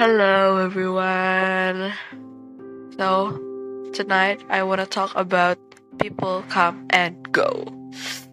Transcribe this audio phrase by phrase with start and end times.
[0.00, 1.92] Hello everyone.
[2.96, 3.36] So,
[3.92, 5.60] tonight I want to talk about
[6.00, 7.68] people come and go.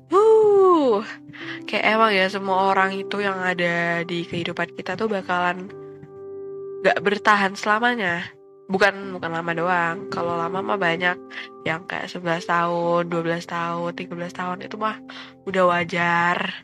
[0.08, 1.04] Woo!
[1.68, 5.68] Kayak emang ya semua orang itu yang ada di kehidupan kita tuh bakalan
[6.88, 8.24] gak bertahan selamanya.
[8.72, 10.08] Bukan bukan lama doang.
[10.08, 11.20] Kalau lama mah banyak
[11.68, 15.04] yang kayak 11 tahun, 12 tahun, 13 tahun itu mah
[15.44, 16.64] udah wajar.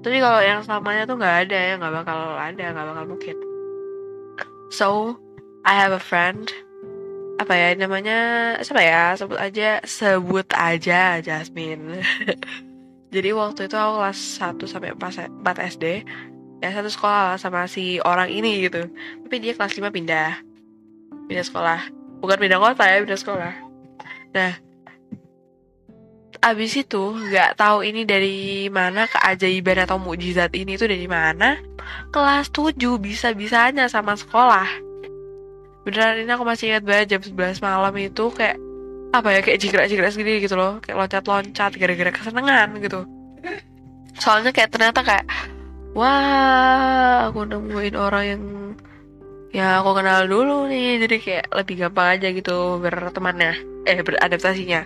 [0.00, 3.53] Tapi kalau yang selamanya tuh nggak ada ya, nggak bakal ada, nggak bakal mungkin.
[4.70, 5.18] So,
[5.64, 6.52] I have a friend.
[7.40, 8.18] Apa ya namanya?
[8.62, 9.16] Siapa ya?
[9.18, 12.00] Sebut aja, sebut aja Jasmine.
[13.14, 15.84] Jadi waktu itu aku kelas 1 sampai 4 SD
[16.64, 18.88] ya satu sekolah sama si orang ini gitu.
[19.28, 20.40] Tapi dia kelas 5 pindah.
[21.28, 21.80] Pindah sekolah.
[22.24, 23.52] Bukan pindah kota ya, pindah sekolah.
[24.32, 24.52] Nah,
[26.40, 31.60] abis itu nggak tahu ini dari mana keajaiban atau mukjizat ini tuh dari mana
[32.10, 34.66] kelas 7 bisa-bisanya sama sekolah.
[35.84, 38.56] Beneran ini aku masih ingat banget jam 11 malam itu kayak
[39.14, 40.80] apa ya kayak jigrak-jigrak sendiri gitu loh.
[40.80, 43.00] Kayak loncat-loncat gara-gara kesenangan gitu.
[44.16, 45.26] Soalnya kayak ternyata kayak
[45.92, 48.42] wah aku nemuin orang yang
[49.54, 51.04] ya aku kenal dulu nih.
[51.04, 53.52] Jadi kayak lebih gampang aja gitu bertemannya
[53.84, 54.82] eh beradaptasinya.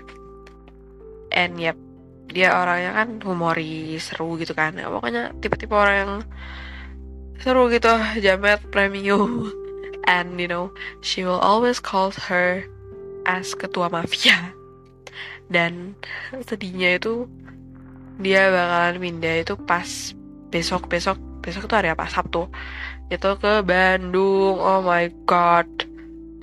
[1.31, 1.79] And yep
[2.29, 4.77] dia orangnya kan humoris seru gitu kan.
[4.77, 6.13] Ya, pokoknya tipe-tipe orang yang
[7.39, 9.51] seru gitu jamet premium
[10.09, 10.73] and you know
[11.05, 12.65] she will always call her
[13.29, 14.57] as ketua mafia.
[15.49, 15.97] Dan
[16.45, 17.29] sedihnya itu
[18.21, 19.89] dia bakalan pindah itu pas
[20.53, 22.09] besok besok besok itu hari apa?
[22.09, 22.49] Sabtu.
[23.09, 24.61] Itu ke Bandung.
[24.61, 25.69] Oh my god.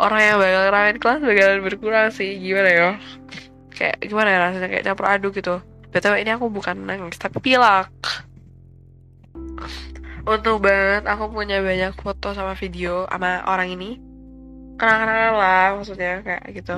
[0.02, 2.38] Orang yang bakal ramen kelas bakalan berkurang sih.
[2.42, 2.90] Gimana ya?
[3.76, 4.68] Kayak gimana ya rasanya?
[4.74, 5.56] Kayak campur aduk gitu.
[5.94, 7.94] Btw ini aku bukan nangis tapi pilak
[10.26, 14.02] untung banget aku punya banyak foto sama video sama orang ini.
[14.76, 16.78] Kenal-kenal lah maksudnya kayak gitu.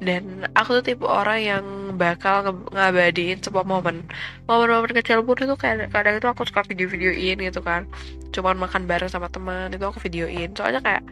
[0.00, 1.64] Dan aku tuh tipe orang yang
[2.00, 4.08] bakal nge ngabadiin sebuah momen.
[4.48, 7.84] Momen-momen kecil pun itu kayak kadang itu aku suka video-videoin gitu kan.
[8.32, 10.56] Cuman makan bareng sama teman itu aku videoin.
[10.56, 11.04] Soalnya kayak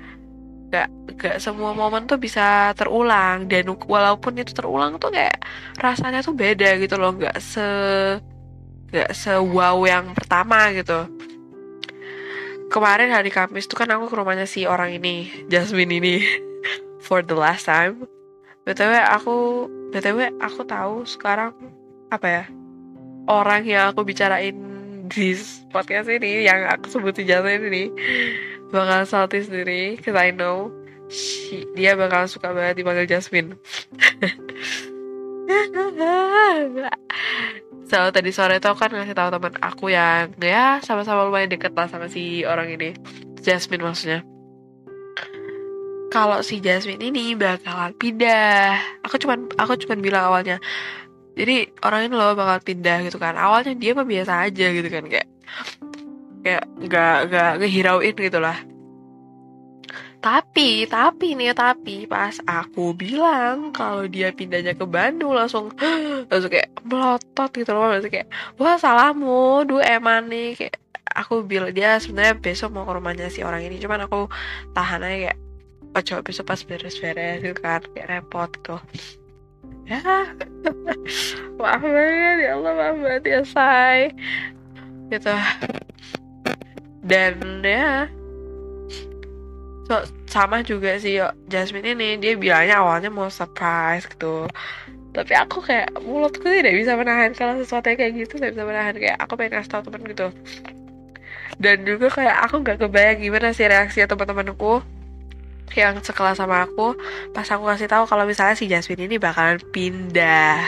[0.68, 0.88] gak
[1.20, 3.44] gak semua momen tuh bisa terulang.
[3.48, 5.44] Dan walaupun itu terulang tuh kayak
[5.76, 7.12] rasanya tuh beda gitu loh.
[7.12, 7.68] Nggak se
[8.88, 9.36] nggak se
[9.84, 11.04] yang pertama gitu
[12.68, 16.14] kemarin hari Kamis tuh kan aku ke rumahnya si orang ini Jasmine ini
[17.06, 18.04] for the last time.
[18.68, 21.56] Btw aku btw aku tahu sekarang
[22.12, 22.44] apa ya
[23.28, 24.56] orang yang aku bicarain
[25.08, 25.32] di
[25.72, 27.84] podcast ini yang aku sebutin Jasmine ini
[28.68, 30.68] bakal salty sendiri cause I know
[31.08, 33.56] she, dia bakal suka banget dipanggil Jasmine
[37.88, 41.88] so tadi sore itu kan ngasih tahu teman aku yang ya sama-sama lumayan deket lah
[41.88, 42.94] sama si orang ini.
[43.40, 44.20] Jasmine maksudnya.
[46.08, 48.80] Kalau si Jasmine ini bakalan pindah.
[49.04, 50.60] Aku cuman aku cuman bilang awalnya
[51.38, 53.34] jadi orang ini loh bakal pindah gitu kan.
[53.34, 55.28] Awalnya dia mah biasa aja gitu kan kayak
[56.44, 58.56] kayak nggak nggak ngehirauin gitu lah
[60.18, 65.70] tapi tapi nih tapi pas aku bilang kalau dia pindahnya ke Bandung langsung
[66.30, 68.26] langsung kayak melotot gitu loh langsung kayak
[68.58, 70.58] wah salahmu duh eman nih.
[70.58, 70.74] Kayak
[71.14, 74.26] aku bilang dia sebenarnya besok mau ke rumahnya si orang ini cuman aku
[74.74, 75.38] tahan aja kayak
[75.94, 78.76] oh coba besok pas beres-beres gitu kan kayak repot gitu.
[79.86, 80.02] Ya.
[81.62, 84.10] Maaf banget ya Allah maaf banget ya say.
[85.14, 85.34] Gitu.
[87.06, 88.10] Dan ya
[89.88, 94.44] so, sama juga sih yo, Jasmine ini dia bilangnya awalnya mau surprise gitu.
[95.16, 98.94] Tapi aku kayak mulutku tidak bisa menahan kalau sesuatu kayak gitu tidak bisa menahan.
[98.94, 100.28] Kayak aku pengen kasih tau temen gitu.
[101.58, 104.84] Dan juga kayak aku nggak kebayang gimana sih reaksi teman-temanku
[105.74, 106.94] yang sekelas sama aku.
[107.32, 110.62] Pas aku kasih tahu kalau misalnya si Jasmine ini bakalan pindah.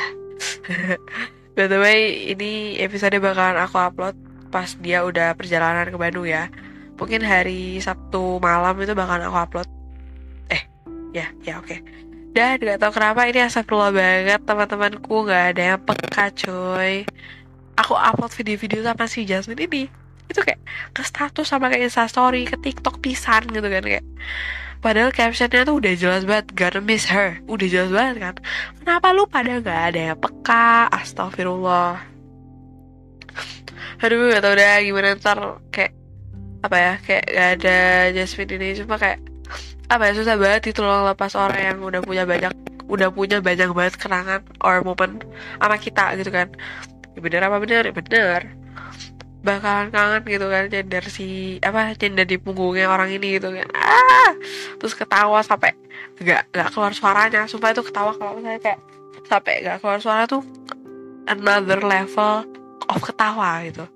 [1.54, 4.16] By the way ini episode bakalan aku upload
[4.50, 6.50] pas dia udah perjalanan ke Bandung ya
[7.00, 9.69] mungkin hari Sabtu malam itu bakalan aku upload.
[10.52, 10.62] Eh
[11.17, 11.67] ya ya oke.
[11.67, 11.81] Okay.
[12.31, 15.26] dan gak tau kenapa ini astagfirullah banget teman-temanku.
[15.26, 17.02] Gak ada yang peka coy
[17.81, 19.82] aku upload video-video sama si Jasmine ini.
[20.29, 20.61] Itu kayak
[20.94, 24.06] ke status sama kayak instastory ke TikTok pisan gitu kan kayak.
[24.81, 27.41] Padahal captionnya tuh udah jelas banget Gonna miss her.
[27.44, 28.35] Udah jelas banget kan.
[28.81, 30.88] Kenapa lu pada gak ada yang peka?
[30.93, 32.00] Astagfirullah.
[34.00, 36.00] Aduh gak tau deh gimana ntar kayak
[36.61, 37.79] apa ya kayak gak ada
[38.12, 39.19] Jasmine ini cuma kayak
[39.91, 42.53] apa ya susah banget itu loh lepas orang yang udah punya banyak
[42.91, 45.23] udah punya banyak banget kenangan or momen
[45.62, 46.51] sama kita gitu kan.
[47.15, 47.91] Ya bener apa bener?
[47.91, 48.41] Ya bener.
[49.41, 53.67] Bakalan kangen gitu kan nyender si apa nyender di punggungnya orang ini gitu kan.
[53.73, 54.35] Ah!
[54.77, 55.75] Terus ketawa sampai
[56.19, 57.47] nggak nggak keluar suaranya.
[57.47, 58.81] Supaya itu ketawa kalau misalnya kayak
[59.31, 60.43] sampai nggak keluar suara tuh
[61.31, 62.43] another level
[62.91, 63.87] of ketawa gitu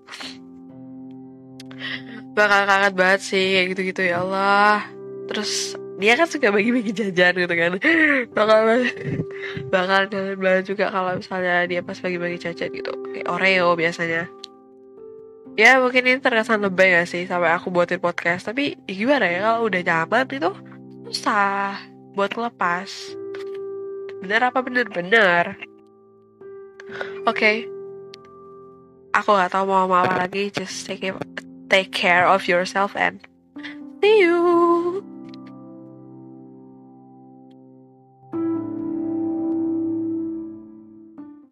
[2.35, 4.85] bakal kangen banget sih kayak gitu-gitu ya Allah.
[5.31, 7.73] Terus dia kan suka bagi-bagi jajan gitu kan.
[8.37, 8.61] Bakal
[9.71, 12.93] bakal kangen banget juga kalau misalnya dia pas bagi-bagi jajan gitu.
[13.15, 14.27] Kayak Oreo biasanya.
[15.55, 18.51] Ya mungkin ini terkesan lebay gak sih sampai aku buatin podcast.
[18.51, 20.51] Tapi ya gimana ya kalau udah nyaman itu
[21.15, 21.79] susah
[22.19, 22.91] buat lepas.
[24.19, 24.91] Bener apa bener?
[24.91, 25.63] Bener.
[27.23, 27.39] Oke.
[27.39, 27.57] Okay.
[29.15, 30.51] aku gak tahu mau apa lagi.
[30.51, 31.07] Just take
[31.69, 33.21] take care of yourself and
[34.03, 34.94] see you.